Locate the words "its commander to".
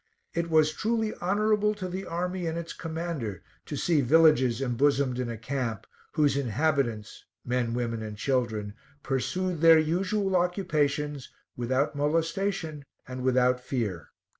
2.57-3.75